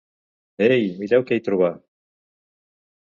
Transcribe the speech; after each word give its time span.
Eiiiii, 0.67 0.95
mireu 1.01 1.25
què 1.31 1.37
hi 1.39 1.43
trobà! 1.49 1.69